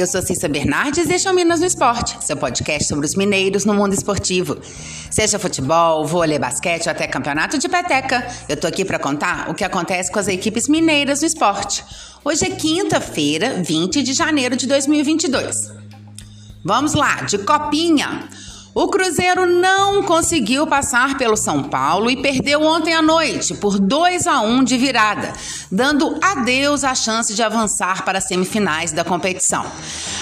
eu 0.00 0.06
sou 0.06 0.22
Cissa 0.22 0.48
Bernardes 0.48 1.08
e 1.10 1.12
este 1.12 1.28
é 1.28 1.30
o 1.30 1.34
Minas 1.34 1.60
no 1.60 1.66
Esporte, 1.66 2.16
seu 2.24 2.34
podcast 2.34 2.88
sobre 2.88 3.04
os 3.04 3.14
mineiros 3.14 3.66
no 3.66 3.74
mundo 3.74 3.92
esportivo. 3.92 4.56
Seja 5.10 5.38
futebol, 5.38 6.06
vôlei, 6.06 6.38
basquete 6.38 6.86
ou 6.86 6.92
até 6.92 7.06
campeonato 7.06 7.58
de 7.58 7.68
peteca, 7.68 8.26
eu 8.48 8.56
tô 8.56 8.66
aqui 8.66 8.82
para 8.82 8.98
contar 8.98 9.50
o 9.50 9.54
que 9.54 9.62
acontece 9.62 10.10
com 10.10 10.18
as 10.18 10.26
equipes 10.26 10.68
mineiras 10.68 11.20
no 11.20 11.26
esporte. 11.26 11.84
Hoje 12.24 12.46
é 12.46 12.50
quinta-feira, 12.50 13.62
20 13.62 14.02
de 14.02 14.14
janeiro 14.14 14.56
de 14.56 14.66
2022. 14.66 15.70
Vamos 16.64 16.94
lá, 16.94 17.16
de 17.22 17.36
copinha. 17.38 18.26
O 18.72 18.86
Cruzeiro 18.86 19.46
não 19.46 20.00
conseguiu 20.04 20.64
passar 20.64 21.18
pelo 21.18 21.36
São 21.36 21.64
Paulo 21.64 22.08
e 22.08 22.22
perdeu 22.22 22.62
ontem 22.62 22.94
à 22.94 23.02
noite 23.02 23.54
por 23.54 23.80
2 23.80 24.28
a 24.28 24.42
1 24.42 24.62
de 24.62 24.76
virada, 24.76 25.32
dando 25.72 26.16
adeus 26.22 26.84
à 26.84 26.94
chance 26.94 27.34
de 27.34 27.42
avançar 27.42 28.04
para 28.04 28.18
as 28.18 28.28
semifinais 28.28 28.92
da 28.92 29.02
competição. 29.02 29.66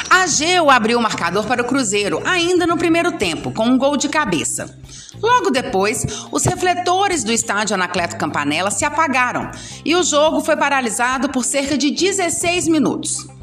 A 0.08 0.26
Geu 0.26 0.70
abriu 0.70 0.98
o 0.98 1.02
marcador 1.02 1.46
para 1.46 1.60
o 1.60 1.66
Cruzeiro 1.66 2.22
ainda 2.24 2.66
no 2.66 2.78
primeiro 2.78 3.12
tempo, 3.12 3.52
com 3.52 3.66
um 3.66 3.76
gol 3.76 3.98
de 3.98 4.08
cabeça. 4.08 4.74
Logo 5.22 5.50
depois, 5.50 6.06
os 6.32 6.44
refletores 6.44 7.22
do 7.24 7.32
estádio 7.32 7.74
Anacleto 7.74 8.16
Campanella 8.16 8.70
se 8.70 8.84
apagaram 8.84 9.50
e 9.84 9.94
o 9.94 10.02
jogo 10.02 10.40
foi 10.40 10.56
paralisado 10.56 11.28
por 11.28 11.44
cerca 11.44 11.76
de 11.76 11.90
16 11.90 12.66
minutos. 12.68 13.37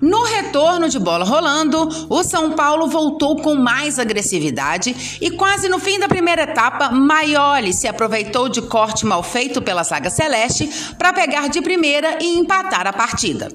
No 0.00 0.24
retorno 0.24 0.88
de 0.88 0.98
bola 0.98 1.24
rolando, 1.24 1.88
o 2.08 2.22
São 2.22 2.52
Paulo 2.52 2.86
voltou 2.86 3.36
com 3.36 3.54
mais 3.54 3.98
agressividade 3.98 5.18
e 5.20 5.30
quase 5.30 5.68
no 5.68 5.78
fim 5.78 5.98
da 5.98 6.08
primeira 6.08 6.42
etapa, 6.42 6.90
Maioli 6.90 7.72
se 7.72 7.88
aproveitou 7.88 8.48
de 8.48 8.62
corte 8.62 9.06
mal 9.06 9.22
feito 9.22 9.62
pela 9.62 9.82
zaga 9.82 10.10
celeste 10.10 10.68
para 10.98 11.12
pegar 11.12 11.48
de 11.48 11.62
primeira 11.62 12.18
e 12.20 12.38
empatar 12.38 12.86
a 12.86 12.92
partida. 12.92 13.48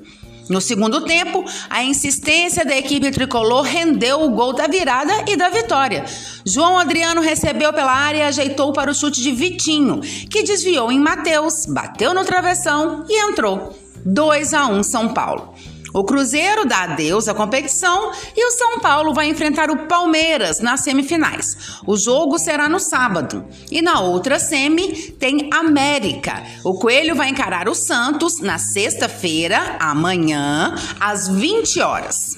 No 0.49 0.59
segundo 0.59 1.05
tempo, 1.05 1.45
a 1.69 1.83
insistência 1.83 2.65
da 2.65 2.75
equipe 2.75 3.09
tricolor 3.11 3.61
rendeu 3.61 4.21
o 4.23 4.31
gol 4.31 4.51
da 4.51 4.67
virada 4.67 5.13
e 5.27 5.37
da 5.37 5.47
vitória. 5.47 6.03
João 6.45 6.77
Adriano 6.77 7.21
recebeu 7.21 7.71
pela 7.71 7.93
área 7.93 8.17
e 8.17 8.23
ajeitou 8.23 8.73
para 8.73 8.91
o 8.91 8.93
chute 8.93 9.21
de 9.21 9.31
Vitinho, 9.31 10.01
que 10.29 10.43
desviou 10.43 10.91
em 10.91 10.99
Matheus, 10.99 11.65
bateu 11.65 12.13
no 12.13 12.25
travessão 12.25 13.05
e 13.07 13.29
entrou. 13.29 13.73
2 14.03 14.53
a 14.53 14.67
1 14.67 14.83
São 14.83 15.13
Paulo. 15.13 15.53
O 15.93 16.03
Cruzeiro 16.03 16.65
dá 16.65 16.83
adeus 16.83 17.27
à 17.27 17.33
competição 17.33 18.11
e 18.35 18.47
o 18.47 18.51
São 18.51 18.79
Paulo 18.79 19.13
vai 19.13 19.27
enfrentar 19.27 19.69
o 19.69 19.87
Palmeiras 19.87 20.59
nas 20.59 20.81
semifinais. 20.81 21.57
O 21.85 21.97
jogo 21.97 22.39
será 22.39 22.69
no 22.69 22.79
sábado. 22.79 23.45
E 23.69 23.81
na 23.81 23.99
outra 23.99 24.39
semi 24.39 25.11
tem 25.19 25.49
América. 25.53 26.43
O 26.63 26.75
Coelho 26.75 27.15
vai 27.15 27.29
encarar 27.29 27.67
o 27.67 27.75
Santos 27.75 28.39
na 28.39 28.57
sexta-feira, 28.57 29.77
amanhã, 29.79 30.75
às 30.99 31.27
20 31.27 31.81
horas. 31.81 32.37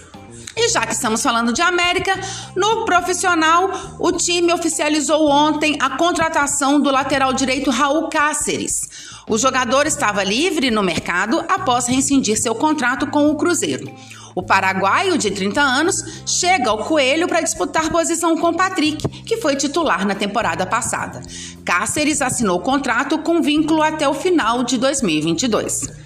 E 0.56 0.70
já 0.70 0.86
que 0.86 0.94
estamos 0.94 1.22
falando 1.24 1.52
de 1.52 1.62
América, 1.62 2.14
no 2.56 2.86
profissional, 2.86 3.70
o 4.00 4.12
time 4.12 4.54
oficializou 4.54 5.28
ontem 5.28 5.78
a 5.80 5.92
contratação 5.92 6.80
do 6.80 6.92
lateral 6.92 7.34
direito 7.34 7.72
Raul 7.72 8.08
Cáceres. 8.08 9.14
O 9.28 9.38
jogador 9.38 9.88
estava 9.88 10.24
livre 10.24 10.70
no 10.70 10.84
mercado 10.84 11.44
após 11.48 11.88
rescindir 11.88 12.40
seu 12.40 12.54
contrato 12.54 13.08
com 13.08 13.30
o 13.30 13.36
Cruzeiro. 13.36 13.92
O 14.36 14.44
paraguaio, 14.44 15.18
de 15.18 15.32
30 15.32 15.62
anos, 15.62 16.04
chega 16.26 16.70
ao 16.70 16.80
Coelho 16.80 17.28
para 17.28 17.42
disputar 17.42 17.92
posição 17.92 18.36
com 18.36 18.54
Patrick, 18.54 19.08
que 19.24 19.38
foi 19.38 19.56
titular 19.56 20.06
na 20.06 20.16
temporada 20.16 20.66
passada. 20.66 21.22
Cáceres 21.64 22.22
assinou 22.22 22.58
o 22.58 22.62
contrato 22.62 23.18
com 23.20 23.42
vínculo 23.42 23.82
até 23.82 24.08
o 24.10 24.14
final 24.14 24.64
de 24.64 24.78
2022. 24.78 26.03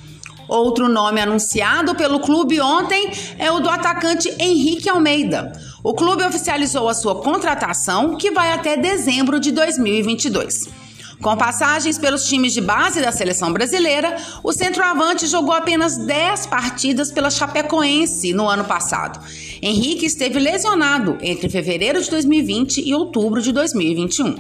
Outro 0.48 0.88
nome 0.88 1.20
anunciado 1.20 1.94
pelo 1.96 2.20
clube 2.20 2.62
ontem 2.62 3.12
é 3.38 3.52
o 3.52 3.60
do 3.60 3.70
atacante 3.70 4.34
Henrique 4.40 4.90
Almeida. 4.90 5.52
O 5.84 5.94
clube 5.94 6.24
oficializou 6.24 6.88
a 6.88 6.94
sua 6.94 7.22
contratação, 7.22 8.16
que 8.16 8.32
vai 8.32 8.54
até 8.54 8.78
dezembro 8.78 9.40
de 9.40 9.52
2022. 9.52 10.88
Com 11.22 11.36
passagens 11.36 11.98
pelos 11.98 12.28
times 12.28 12.54
de 12.54 12.62
base 12.62 13.02
da 13.02 13.12
seleção 13.12 13.52
brasileira, 13.52 14.16
o 14.44 14.54
centroavante 14.54 15.26
jogou 15.26 15.54
apenas 15.54 15.98
10 15.98 16.46
partidas 16.46 17.12
pela 17.12 17.32
Chapecoense 17.32 18.34
no 18.34 18.48
ano 18.48 18.64
passado. 18.64 19.20
Henrique 19.62 20.06
esteve 20.06 20.40
lesionado 20.40 21.18
entre 21.22 21.50
fevereiro 21.50 22.02
de 22.02 22.10
2020 22.10 22.88
e 22.88 22.94
outubro 22.94 23.42
de 23.42 23.52
2021. 23.52 24.36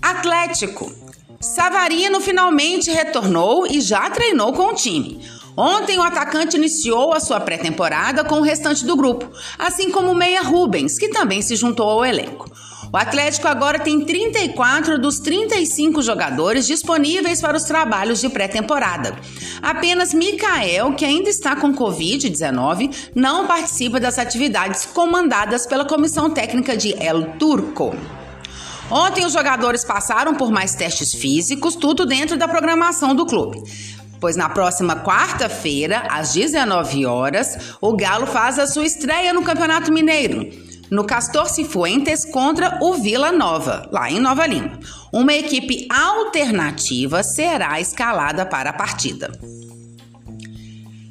Atlético. 0.00 1.05
Savarino 1.40 2.20
finalmente 2.20 2.90
retornou 2.90 3.66
e 3.66 3.80
já 3.80 4.08
treinou 4.10 4.52
com 4.52 4.72
o 4.72 4.74
time. 4.74 5.20
Ontem, 5.56 5.98
o 5.98 6.02
atacante 6.02 6.56
iniciou 6.56 7.14
a 7.14 7.20
sua 7.20 7.40
pré-temporada 7.40 8.24
com 8.24 8.36
o 8.36 8.42
restante 8.42 8.84
do 8.84 8.96
grupo, 8.96 9.30
assim 9.58 9.90
como 9.90 10.12
o 10.12 10.14
Meia 10.14 10.42
Rubens, 10.42 10.98
que 10.98 11.08
também 11.08 11.40
se 11.40 11.56
juntou 11.56 11.88
ao 11.88 12.04
elenco. 12.04 12.50
O 12.92 12.96
Atlético 12.96 13.48
agora 13.48 13.78
tem 13.78 14.00
34 14.00 14.98
dos 14.98 15.18
35 15.18 16.02
jogadores 16.02 16.66
disponíveis 16.66 17.40
para 17.40 17.56
os 17.56 17.64
trabalhos 17.64 18.20
de 18.20 18.28
pré-temporada. 18.28 19.18
Apenas 19.60 20.14
Mikael, 20.14 20.92
que 20.94 21.04
ainda 21.04 21.28
está 21.28 21.56
com 21.56 21.74
Covid-19, 21.74 23.10
não 23.14 23.46
participa 23.46 23.98
das 23.98 24.18
atividades 24.18 24.86
comandadas 24.86 25.66
pela 25.66 25.84
comissão 25.84 26.30
técnica 26.30 26.76
de 26.76 26.94
El 27.02 27.32
Turco. 27.38 27.94
Ontem 28.90 29.26
os 29.26 29.32
jogadores 29.32 29.84
passaram 29.84 30.34
por 30.34 30.50
mais 30.52 30.76
testes 30.76 31.12
físicos, 31.12 31.74
tudo 31.74 32.06
dentro 32.06 32.36
da 32.36 32.46
programação 32.46 33.16
do 33.16 33.26
clube. 33.26 33.60
Pois 34.20 34.36
na 34.36 34.48
próxima 34.48 34.94
quarta-feira, 34.96 36.06
às 36.08 36.32
19 36.32 37.04
horas, 37.04 37.76
o 37.80 37.96
Galo 37.96 38.26
faz 38.26 38.58
a 38.60 38.66
sua 38.66 38.86
estreia 38.86 39.32
no 39.32 39.42
Campeonato 39.42 39.92
Mineiro, 39.92 40.48
no 40.88 41.04
Castor 41.04 41.48
Cifuentes 41.48 42.24
contra 42.24 42.78
o 42.80 42.94
Vila 42.94 43.32
Nova, 43.32 43.88
lá 43.90 44.08
em 44.08 44.20
Nova 44.20 44.46
Lima. 44.46 44.78
Uma 45.12 45.34
equipe 45.34 45.88
alternativa 45.90 47.24
será 47.24 47.80
escalada 47.80 48.46
para 48.46 48.70
a 48.70 48.72
partida. 48.72 49.32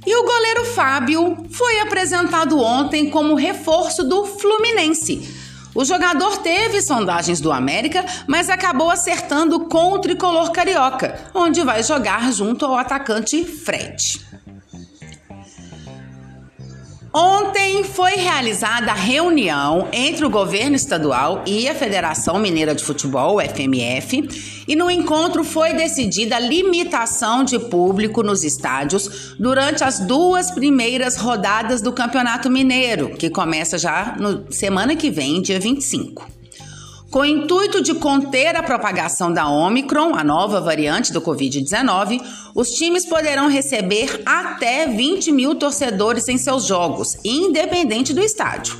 E 0.05 0.15
o 0.15 0.23
goleiro 0.23 0.65
Fábio 0.65 1.37
foi 1.49 1.81
apresentado 1.81 2.57
ontem 2.57 3.09
como 3.09 3.35
reforço 3.35 4.03
do 4.03 4.25
Fluminense 4.25 5.34
o 5.75 5.83
jogador 5.83 6.37
teve 6.37 6.81
sondagens 6.81 7.41
do 7.41 7.51
América, 7.51 8.05
mas 8.25 8.49
acabou 8.49 8.89
acertando 8.89 9.59
com 9.67 9.91
o 9.91 9.99
tricolor 9.99 10.51
carioca, 10.51 11.19
onde 11.33 11.61
vai 11.63 11.83
jogar 11.83 12.31
junto 12.31 12.65
ao 12.65 12.77
atacante 12.77 13.43
Fred. 13.43 14.44
Ontem 17.17 17.81
foi 17.85 18.15
realizada 18.17 18.91
a 18.91 18.93
reunião 18.93 19.87
entre 19.93 20.25
o 20.25 20.29
governo 20.29 20.75
estadual 20.75 21.45
e 21.47 21.65
a 21.65 21.73
Federação 21.73 22.37
Mineira 22.37 22.75
de 22.75 22.83
Futebol, 22.83 23.39
FMF, 23.39 24.65
e 24.67 24.75
no 24.75 24.91
encontro 24.91 25.41
foi 25.45 25.73
decidida 25.73 26.35
a 26.35 26.39
limitação 26.41 27.45
de 27.45 27.57
público 27.57 28.21
nos 28.21 28.43
estádios 28.43 29.33
durante 29.39 29.81
as 29.81 30.01
duas 30.01 30.51
primeiras 30.51 31.15
rodadas 31.15 31.81
do 31.81 31.93
Campeonato 31.93 32.49
Mineiro, 32.49 33.11
que 33.11 33.29
começa 33.29 33.77
já 33.77 34.17
no 34.19 34.51
semana 34.51 34.93
que 34.93 35.09
vem, 35.09 35.41
dia 35.41 35.57
25. 35.57 36.27
Com 37.15 37.21
o 37.21 37.25
intuito 37.25 37.81
de 37.81 37.95
conter 37.95 38.57
a 38.57 38.61
propagação 38.61 39.31
da 39.31 39.47
Omicron, 39.47 40.13
a 40.15 40.21
nova 40.21 40.59
variante 40.59 41.13
do 41.13 41.21
Covid-19, 41.21 42.21
os 42.53 42.71
times 42.71 43.05
poderão 43.05 43.47
receber 43.47 44.21
até 44.25 44.85
20 44.85 45.31
mil 45.31 45.55
torcedores 45.55 46.27
em 46.27 46.37
seus 46.37 46.65
jogos, 46.65 47.15
independente 47.23 48.13
do 48.13 48.19
estádio. 48.21 48.77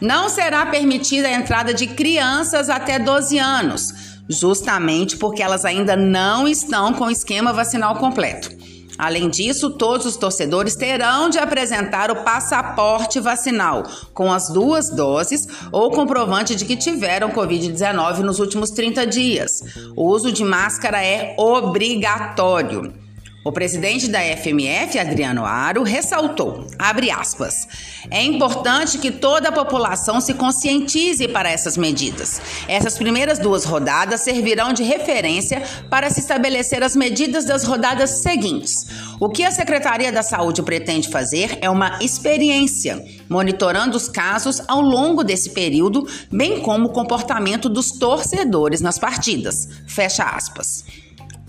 Não 0.00 0.28
será 0.28 0.64
permitida 0.66 1.26
a 1.26 1.32
entrada 1.32 1.74
de 1.74 1.88
crianças 1.88 2.70
até 2.70 2.96
12 2.96 3.38
anos, 3.40 3.92
justamente 4.28 5.16
porque 5.16 5.42
elas 5.42 5.64
ainda 5.64 5.96
não 5.96 6.46
estão 6.46 6.92
com 6.92 7.06
o 7.06 7.10
esquema 7.10 7.52
vacinal 7.52 7.96
completo. 7.96 8.50
Além 8.98 9.28
disso, 9.28 9.70
todos 9.70 10.06
os 10.06 10.16
torcedores 10.16 10.76
terão 10.76 11.28
de 11.28 11.38
apresentar 11.38 12.10
o 12.10 12.22
passaporte 12.22 13.18
vacinal 13.20 13.82
com 14.12 14.32
as 14.32 14.48
duas 14.48 14.90
doses 14.90 15.46
ou 15.72 15.90
comprovante 15.90 16.54
de 16.54 16.64
que 16.64 16.76
tiveram 16.76 17.30
Covid-19 17.30 18.18
nos 18.18 18.38
últimos 18.38 18.70
30 18.70 19.06
dias. 19.06 19.62
O 19.96 20.08
uso 20.08 20.30
de 20.30 20.44
máscara 20.44 21.04
é 21.04 21.34
obrigatório. 21.38 23.03
O 23.44 23.52
presidente 23.52 24.08
da 24.08 24.20
FMF, 24.20 24.98
Adriano 24.98 25.44
Aro, 25.44 25.82
ressaltou, 25.82 26.66
aspas, 26.78 27.68
é 28.10 28.22
importante 28.22 28.96
que 28.96 29.10
toda 29.10 29.50
a 29.50 29.52
população 29.52 30.18
se 30.18 30.32
conscientize 30.32 31.28
para 31.28 31.50
essas 31.50 31.76
medidas. 31.76 32.40
Essas 32.66 32.96
primeiras 32.96 33.38
duas 33.38 33.66
rodadas 33.66 34.22
servirão 34.22 34.72
de 34.72 34.82
referência 34.82 35.62
para 35.90 36.08
se 36.08 36.20
estabelecer 36.20 36.82
as 36.82 36.96
medidas 36.96 37.44
das 37.44 37.64
rodadas 37.64 38.22
seguintes. 38.22 38.86
O 39.20 39.28
que 39.28 39.44
a 39.44 39.50
Secretaria 39.50 40.10
da 40.10 40.22
Saúde 40.22 40.62
pretende 40.62 41.10
fazer 41.10 41.58
é 41.60 41.68
uma 41.68 41.98
experiência, 42.00 43.04
monitorando 43.28 43.94
os 43.94 44.08
casos 44.08 44.62
ao 44.66 44.80
longo 44.80 45.22
desse 45.22 45.50
período, 45.50 46.08
bem 46.32 46.60
como 46.60 46.86
o 46.86 46.92
comportamento 46.92 47.68
dos 47.68 47.90
torcedores 47.90 48.80
nas 48.80 48.98
partidas. 48.98 49.68
Fecha 49.86 50.24
aspas. 50.24 51.03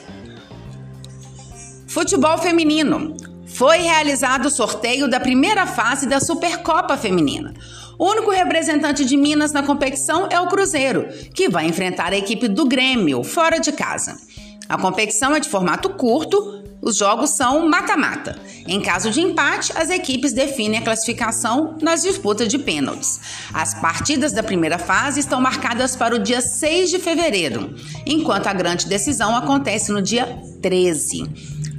Futebol 1.87 2.37
feminino. 2.37 3.17
Foi 3.47 3.79
realizado 3.79 4.45
o 4.45 4.51
sorteio 4.51 5.09
da 5.09 5.19
primeira 5.19 5.65
fase 5.65 6.05
da 6.05 6.19
Supercopa 6.19 6.95
Feminina. 6.95 7.51
O 7.97 8.11
único 8.11 8.29
representante 8.29 9.05
de 9.05 9.17
Minas 9.17 9.53
na 9.53 9.63
competição 9.63 10.27
é 10.29 10.39
o 10.39 10.45
Cruzeiro, 10.47 11.07
que 11.33 11.49
vai 11.49 11.65
enfrentar 11.65 12.11
a 12.11 12.17
equipe 12.17 12.47
do 12.47 12.65
Grêmio, 12.65 13.23
fora 13.23 13.57
de 13.57 13.71
casa. 13.71 14.17
A 14.67 14.77
competição 14.77 15.35
é 15.35 15.39
de 15.39 15.49
formato 15.49 15.89
curto, 15.89 16.63
os 16.81 16.97
jogos 16.97 17.31
são 17.31 17.67
mata-mata. 17.67 18.39
Em 18.67 18.79
caso 18.79 19.09
de 19.09 19.19
empate, 19.19 19.73
as 19.75 19.89
equipes 19.89 20.33
definem 20.33 20.79
a 20.79 20.83
classificação 20.83 21.77
nas 21.81 22.03
disputas 22.03 22.47
de 22.47 22.59
pênaltis. 22.59 23.19
As 23.51 23.73
partidas 23.73 24.31
da 24.31 24.43
primeira 24.43 24.77
fase 24.77 25.19
estão 25.19 25.41
marcadas 25.41 25.95
para 25.95 26.15
o 26.15 26.19
dia 26.19 26.41
6 26.41 26.91
de 26.91 26.99
fevereiro, 26.99 27.73
enquanto 28.05 28.47
a 28.47 28.53
grande 28.53 28.87
decisão 28.87 29.35
acontece 29.35 29.91
no 29.91 30.01
dia 30.01 30.39
13. 30.61 31.27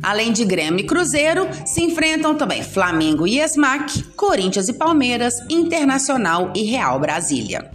Além 0.02 0.32
de 0.32 0.44
Grêmio 0.44 0.80
e 0.80 0.86
Cruzeiro, 0.86 1.48
se 1.64 1.82
enfrentam 1.82 2.34
também 2.34 2.62
Flamengo 2.62 3.26
e 3.26 3.38
Esmac, 3.40 4.02
Corinthians 4.16 4.68
e 4.68 4.72
Palmeiras, 4.72 5.34
Internacional 5.48 6.52
e 6.54 6.62
Real 6.64 6.98
Brasília. 6.98 7.70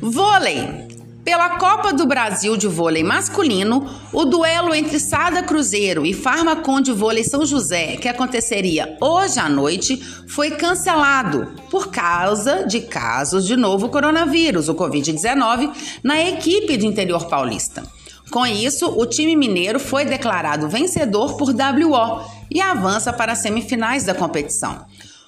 Vôlei. 0.00 0.85
Pela 1.26 1.58
Copa 1.58 1.92
do 1.92 2.06
Brasil 2.06 2.56
de 2.56 2.68
Vôlei 2.68 3.02
Masculino, 3.02 3.84
o 4.12 4.24
duelo 4.24 4.72
entre 4.72 5.00
Sada 5.00 5.42
Cruzeiro 5.42 6.06
e 6.06 6.14
Farmacon 6.14 6.80
de 6.80 6.92
Vôlei 6.92 7.24
São 7.24 7.44
José, 7.44 7.96
que 7.96 8.06
aconteceria 8.06 8.96
hoje 9.00 9.40
à 9.40 9.48
noite, 9.48 9.96
foi 10.28 10.52
cancelado 10.52 11.52
por 11.68 11.88
causa 11.88 12.64
de 12.64 12.80
casos 12.80 13.44
de 13.44 13.56
novo 13.56 13.88
coronavírus, 13.88 14.68
o 14.68 14.74
Covid-19, 14.76 15.72
na 16.00 16.22
equipe 16.22 16.76
do 16.76 16.86
interior 16.86 17.26
paulista. 17.26 17.82
Com 18.30 18.46
isso, 18.46 18.86
o 18.86 19.04
time 19.04 19.34
mineiro 19.34 19.80
foi 19.80 20.04
declarado 20.04 20.68
vencedor 20.68 21.36
por 21.36 21.48
WO 21.48 22.24
e 22.48 22.60
avança 22.60 23.12
para 23.12 23.32
as 23.32 23.38
semifinais 23.38 24.04
da 24.04 24.14
competição. 24.14 24.86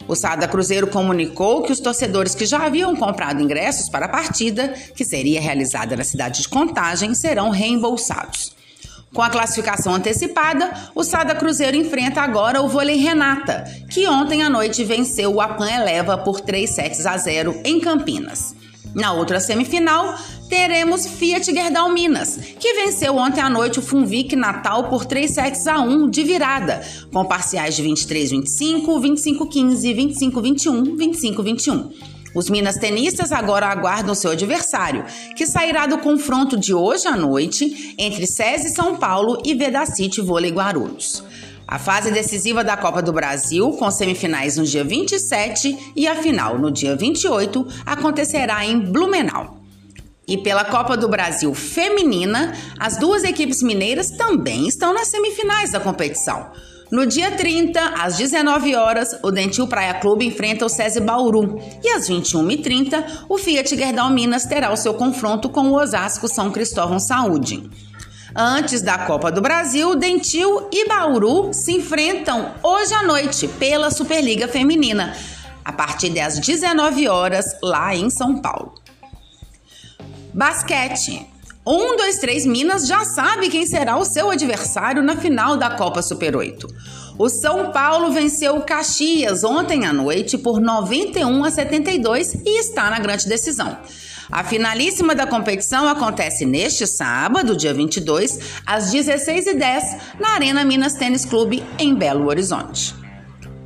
O 0.09 0.17
Sada 0.17 0.49
Cruzeiro 0.49 0.87
comunicou 0.87 1.63
que 1.63 1.71
os 1.71 1.81
torcedores 1.81 2.35
que 2.35 2.47
já 2.47 2.65
haviam 2.65 2.97
comprado 2.97 3.43
ingressos 3.43 3.91
para 3.91 4.07
a 4.07 4.09
partida, 4.09 4.69
que 4.97 5.05
seria 5.05 5.39
realizada 5.39 5.95
na 5.95 6.03
cidade 6.03 6.41
de 6.41 6.49
Contagem, 6.49 7.15
serão 7.15 7.51
reembolsados. 7.51 8.57
Com 9.13 9.21
a 9.21 9.29
classificação 9.29 9.95
antecipada, 9.95 10.91
o 10.95 11.05
Sada 11.05 11.35
Cruzeiro 11.35 11.77
enfrenta 11.77 12.23
agora 12.23 12.63
o 12.63 12.69
Vôlei 12.69 12.97
Renata, 12.97 13.65
que 13.91 14.09
ontem 14.09 14.43
à 14.43 14.49
noite 14.49 14.83
venceu 14.83 15.35
o 15.35 15.41
Apan 15.43 15.71
Eleva 15.71 16.17
por 16.17 16.41
3 16.41 16.69
sets 16.69 17.05
a 17.07 17.17
0 17.17 17.61
em 17.65 17.79
Campinas. 17.79 18.55
Na 18.95 19.13
outra 19.13 19.41
semifinal, 19.41 20.19
teremos 20.49 21.07
Fiat 21.07 21.45
Gerdau 21.53 21.93
Minas, 21.93 22.39
que 22.59 22.75
venceu 22.75 23.17
ontem 23.17 23.41
à 23.41 23.51
noite 23.51 23.79
o 23.79 23.83
Funvic 23.83 24.35
Natal 24.35 24.89
por 24.89 25.05
3 25.05 25.31
sets 25.31 25.67
a 25.67 25.81
1 25.81 26.09
de 26.09 26.23
virada, 26.25 26.83
com 27.13 27.25
parciais 27.25 27.77
de 27.77 27.85
23-25, 27.85 28.85
25-15, 28.87 30.31
25-21, 30.33 30.97
25-21. 30.97 31.91
Os 32.35 32.51
Minas 32.51 32.77
tenistas 32.77 33.33
agora 33.33 33.67
aguardam 33.67 34.15
seu 34.15 34.31
adversário, 34.31 35.05
que 35.37 35.47
sairá 35.47 35.87
do 35.87 35.99
confronto 35.99 36.57
de 36.57 36.75
hoje 36.75 37.07
à 37.07 37.17
noite 37.17 37.95
entre 37.99 38.27
SESI 38.27 38.71
São 38.71 38.97
Paulo 38.97 39.41
e 39.45 39.55
Vedacity 39.55 40.21
Vôlei 40.21 40.51
Guarulhos. 40.51 41.23
A 41.67 41.79
fase 41.79 42.11
decisiva 42.11 42.65
da 42.65 42.77
Copa 42.77 43.03
do 43.03 43.13
Brasil, 43.13 43.71
com 43.73 43.91
semifinais 43.91 44.57
no 44.57 44.65
dia 44.65 44.85
27 44.85 45.93
e 45.95 46.07
a 46.07 46.17
final 46.17 46.59
no 46.59 46.71
dia 46.71 46.97
28, 46.97 47.67
acontecerá 47.85 48.65
em 48.65 48.79
Blumenau. 48.81 49.58
E 50.29 50.37
pela 50.37 50.63
Copa 50.63 50.95
do 50.95 51.09
Brasil 51.09 51.55
Feminina, 51.55 52.53
as 52.79 52.99
duas 52.99 53.25
equipes 53.25 53.63
mineiras 53.63 54.11
também 54.11 54.69
estão 54.69 54.93
nas 54.93 55.09
semifinais 55.09 55.73
da 55.73 55.81
competição. 55.81 56.53
No 56.91 57.07
dia 57.07 57.31
30, 57.31 57.81
às 57.99 58.17
19 58.17 58.75
horas, 58.75 59.19
o 59.23 59.31
Dentil 59.31 59.67
Praia 59.67 59.95
Clube 59.95 60.27
enfrenta 60.27 60.67
o 60.67 60.69
SESI 60.69 61.01
Bauru. 61.01 61.59
E 61.83 61.89
às 61.91 62.09
21h30, 62.09 63.27
o 63.29 63.39
Fiat 63.39 63.75
Gerdau 63.75 64.11
Minas 64.11 64.45
terá 64.45 64.71
o 64.73 64.77
seu 64.77 64.95
confronto 64.95 65.49
com 65.49 65.71
o 65.71 65.75
Osasco 65.75 66.29
São 66.29 66.51
Cristóvão 66.51 66.99
Saúde. 66.99 67.69
Antes 68.35 68.83
da 68.83 68.99
Copa 68.99 69.33
do 69.33 69.41
Brasil, 69.41 69.97
Dentil 69.97 70.69
e 70.73 70.87
Bauru 70.87 71.53
se 71.53 71.73
enfrentam 71.73 72.55
hoje 72.63 72.95
à 72.95 73.03
noite 73.03 73.49
pela 73.49 73.91
Superliga 73.91 74.47
Feminina, 74.47 75.15
a 75.65 75.73
partir 75.73 76.11
das 76.11 76.39
19 76.39 77.09
horas, 77.09 77.45
lá 77.63 77.95
em 77.95 78.09
São 78.09 78.41
Paulo. 78.41 78.78
Basquete. 80.33 81.27
Um, 81.67 81.97
dois, 81.97 82.19
três 82.19 82.47
Minas 82.47 82.87
já 82.87 83.05
sabe 83.05 83.51
quem 83.51 83.67
será 83.67 83.99
o 83.99 84.05
seu 84.05 84.31
adversário 84.31 85.03
na 85.03 85.17
final 85.17 85.57
da 85.57 85.71
Copa 85.71 86.01
Super 86.01 86.35
8. 86.37 86.67
O 87.19 87.29
São 87.29 87.73
Paulo 87.73 88.13
venceu 88.13 88.57
o 88.57 88.63
Caxias 88.63 89.45
ontem 89.45 89.85
à 89.85 89.93
noite 89.93 90.39
por 90.39 90.61
91 90.61 91.45
a 91.45 91.51
72 91.51 92.35
e 92.47 92.61
está 92.61 92.91
na 92.91 92.99
grande 92.99 93.29
decisão. 93.29 93.77
A 94.31 94.45
finalíssima 94.45 95.15
da 95.15 95.27
competição 95.27 95.89
acontece 95.89 96.45
neste 96.45 96.87
sábado, 96.87 97.57
dia 97.57 97.75
22, 97.75 98.61
às 98.65 98.93
16h10, 98.93 99.99
na 100.21 100.35
Arena 100.35 100.65
Minas 100.65 100.95
Tênis 100.95 101.25
Clube, 101.25 101.65
em 101.79 101.95
Belo 101.95 102.29
Horizonte. 102.29 102.95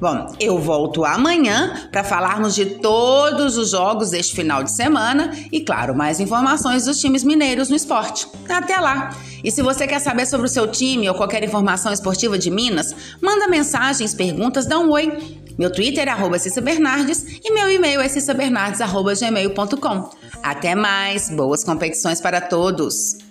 Bom, 0.02 0.34
eu 0.40 0.58
volto 0.58 1.04
amanhã 1.04 1.88
para 1.92 2.02
falarmos 2.02 2.56
de 2.56 2.66
todos 2.66 3.56
os 3.56 3.70
jogos 3.70 4.10
deste 4.10 4.34
final 4.34 4.64
de 4.64 4.72
semana 4.72 5.30
e, 5.52 5.60
claro, 5.60 5.94
mais 5.94 6.18
informações 6.18 6.86
dos 6.86 6.98
times 6.98 7.22
mineiros 7.22 7.68
no 7.68 7.76
esporte. 7.76 8.26
Até 8.48 8.78
lá! 8.78 9.16
E 9.44 9.50
se 9.52 9.62
você 9.62 9.86
quer 9.86 10.00
saber 10.00 10.26
sobre 10.26 10.46
o 10.46 10.50
seu 10.50 10.66
time 10.66 11.08
ou 11.08 11.14
qualquer 11.14 11.44
informação 11.44 11.92
esportiva 11.92 12.36
de 12.36 12.50
Minas, 12.50 12.92
manda 13.20 13.46
mensagens, 13.46 14.12
perguntas, 14.12 14.66
dá 14.66 14.76
um 14.76 14.90
oi. 14.90 15.38
Meu 15.56 15.70
Twitter 15.70 16.08
é 16.08 16.10
arroba 16.10 16.36
Bernardes 16.64 17.38
e 17.44 17.52
meu 17.52 17.70
e-mail 17.70 18.00
é 18.00 18.08
cissabernardes.gmail.com. 18.08 20.10
Até 20.42 20.74
mais, 20.74 21.30
boas 21.30 21.62
competições 21.62 22.20
para 22.20 22.40
todos! 22.40 23.21